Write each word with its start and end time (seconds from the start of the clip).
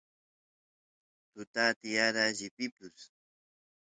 tuta 1.31 1.65
tiyara 1.79 2.23
llipipiy 2.37 2.99